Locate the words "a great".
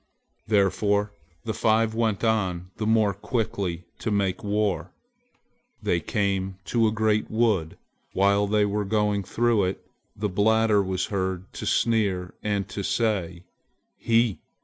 6.87-7.29